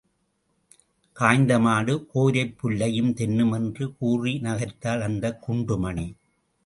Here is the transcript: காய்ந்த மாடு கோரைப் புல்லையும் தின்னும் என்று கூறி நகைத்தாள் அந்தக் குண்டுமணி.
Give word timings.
காய்ந்த 1.13 1.59
மாடு 1.59 2.07
கோரைப் 2.13 2.55
புல்லையும் 2.63 3.13
தின்னும் 3.13 3.53
என்று 3.53 3.93
கூறி 3.97 4.39
நகைத்தாள் 4.41 5.01
அந்தக் 5.01 5.49
குண்டுமணி. 5.49 6.07